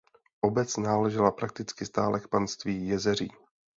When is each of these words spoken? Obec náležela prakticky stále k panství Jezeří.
Obec 0.41 0.77
náležela 0.77 1.31
prakticky 1.31 1.85
stále 1.85 2.19
k 2.19 2.27
panství 2.27 2.87
Jezeří. 2.87 3.29